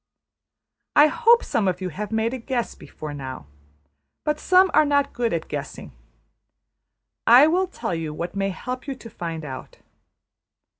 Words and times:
I 0.95 1.05
hope 1.05 1.43
some 1.43 1.67
of 1.67 1.79
you 1.79 1.89
have 1.89 2.11
made 2.11 2.33
a 2.33 2.39
guess 2.39 2.73
before 2.73 3.13
now; 3.13 3.45
but 4.23 4.39
some 4.39 4.71
are 4.73 4.83
not 4.83 5.13
good 5.13 5.31
at 5.31 5.47
guessing. 5.47 5.91
I 7.27 7.45
will 7.45 7.67
tell 7.67 7.93
you 7.93 8.11
what 8.11 8.35
may 8.35 8.49
help 8.49 8.87
you 8.87 8.95
to 8.95 9.09
find 9.11 9.45
out. 9.45 9.77